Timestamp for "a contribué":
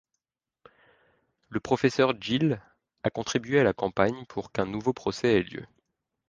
3.03-3.59